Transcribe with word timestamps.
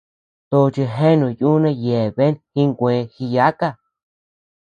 Tochi 0.49 0.85
jeanu 0.95 1.27
yuna 1.41 1.71
yeabean 1.83 2.35
jinkue 2.53 2.93
jiyáka. 3.13 3.69